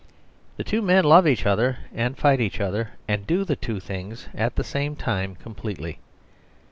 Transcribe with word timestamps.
The 0.57 0.63
two 0.63 0.81
men 0.81 1.03
love 1.03 1.27
each 1.27 1.45
other 1.45 1.77
and 1.93 2.17
fight 2.17 2.41
each 2.41 2.59
other, 2.59 2.93
and 3.07 3.27
do 3.27 3.43
the 3.45 3.55
two 3.55 3.79
things 3.79 4.29
at 4.33 4.55
the 4.55 4.63
same 4.63 4.95
time 4.95 5.35
completely. 5.35 5.99